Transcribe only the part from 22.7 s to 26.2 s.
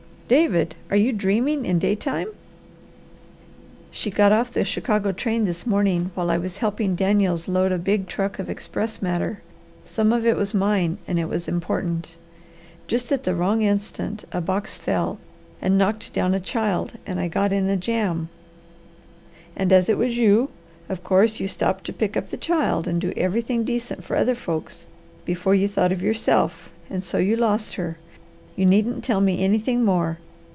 and do everything decent for other folks, before you thought of